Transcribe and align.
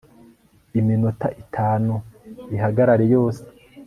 Iminota 0.79 1.27
itanu 1.43 1.93
ihagarare 2.55 3.05
yose 3.13 3.43